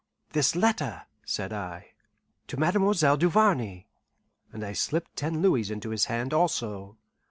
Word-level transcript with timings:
"This 0.31 0.55
letter," 0.55 1.03
said 1.27 1.53
I, 1.53 1.91
"to 2.47 2.57
Mademoiselle 2.57 3.17
Duvarney," 3.17 3.87
and 4.51 4.63
I 4.65 4.73
slipped 4.73 5.15
ten 5.15 5.43
louis 5.43 5.69
into 5.69 5.91
his 5.91 6.05
hand, 6.05 6.33
also. 6.33 6.97